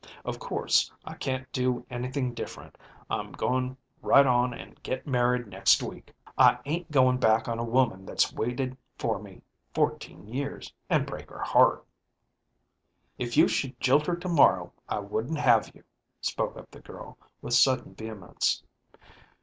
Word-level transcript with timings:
Of 0.25 0.39
course 0.39 0.91
I 1.05 1.13
can't 1.13 1.45
do 1.51 1.85
anything 1.91 2.25
any 2.25 2.33
different. 2.33 2.75
I'm 3.07 3.31
going 3.33 3.77
right 4.01 4.25
on 4.25 4.51
an' 4.51 4.77
get 4.81 5.05
married 5.05 5.45
next 5.45 5.83
week. 5.83 6.11
I 6.39 6.57
ain't 6.65 6.89
going 6.89 7.19
back 7.19 7.47
on 7.47 7.59
a 7.59 7.63
woman 7.63 8.07
that's 8.07 8.33
waited 8.33 8.75
for 8.97 9.21
me 9.21 9.43
fourteen 9.75 10.25
years, 10.27 10.73
an' 10.89 11.05
break 11.05 11.29
her 11.29 11.43
heart."" 11.43 11.85
If 13.19 13.37
you 13.37 13.47
should 13.47 13.79
jilt 13.79 14.07
her 14.07 14.15
to 14.15 14.27
morrow, 14.27 14.73
I 14.89 14.97
wouldn't 14.97 15.37
have 15.37 15.69
you," 15.75 15.83
spoke 16.19 16.57
up 16.57 16.71
the 16.71 16.79
girl, 16.81 17.19
with 17.43 17.53
sudden 17.53 17.93
vehemence. 17.93 18.63